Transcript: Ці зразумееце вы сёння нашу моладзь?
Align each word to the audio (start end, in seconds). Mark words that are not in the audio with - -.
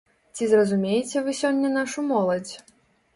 Ці 0.35 0.47
зразумееце 0.53 1.21
вы 1.27 1.35
сёння 1.41 1.69
нашу 1.73 2.05
моладзь? 2.13 2.55